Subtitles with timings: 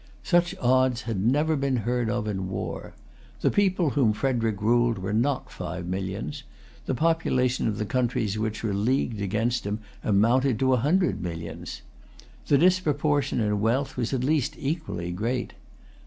[0.23, 2.95] Such odds had never been heard of in war.
[3.41, 6.41] The people whom Frederic ruled were not five millions.
[6.87, 11.83] The population of the countries which were leagued against him amounted to a hundred millions.
[12.47, 15.53] The disproportion in wealth was at least equally great.